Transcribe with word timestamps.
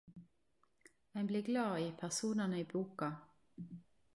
Ein 1.17 1.27
blir 1.29 1.43
glad 1.49 1.77
i 1.83 1.91
personane 1.99 2.59
i 2.63 2.65
boka. 2.73 3.11